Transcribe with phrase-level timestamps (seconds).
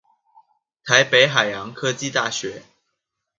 [0.83, 2.63] 台北海洋科技大學